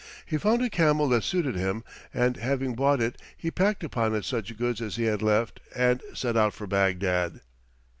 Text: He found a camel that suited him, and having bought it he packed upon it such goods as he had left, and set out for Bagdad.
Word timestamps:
He 0.25 0.39
found 0.39 0.63
a 0.63 0.69
camel 0.71 1.07
that 1.09 1.23
suited 1.23 1.55
him, 1.55 1.83
and 2.11 2.37
having 2.37 2.73
bought 2.73 2.99
it 2.99 3.21
he 3.37 3.51
packed 3.51 3.83
upon 3.83 4.15
it 4.15 4.25
such 4.25 4.57
goods 4.57 4.81
as 4.81 4.95
he 4.95 5.03
had 5.03 5.21
left, 5.21 5.59
and 5.75 6.01
set 6.15 6.35
out 6.35 6.55
for 6.55 6.65
Bagdad. 6.65 7.39